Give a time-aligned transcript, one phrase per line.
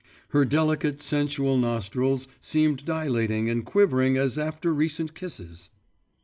[0.29, 5.69] Her delicate sensual nostrils seemed dilating and quivering as after recent kisses.